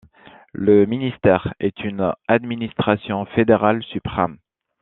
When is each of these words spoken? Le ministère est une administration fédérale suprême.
Le 0.53 0.87
ministère 0.87 1.53
est 1.59 1.83
une 1.83 2.11
administration 2.27 3.23
fédérale 3.35 3.83
suprême. 3.83 4.39